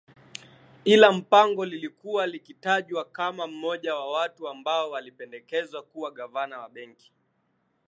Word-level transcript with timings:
la 0.85 1.11
Mpango 1.11 1.65
lilikuwa 1.65 2.27
likitajwa 2.27 3.05
kama 3.05 3.47
mmoja 3.47 3.95
wa 3.95 4.11
watu 4.11 4.47
ambao 4.49 4.91
walipendekezwa 4.91 5.83
kuwa 5.83 6.11
Gavana 6.11 6.59
wa 6.59 6.69
Benki 6.69 7.13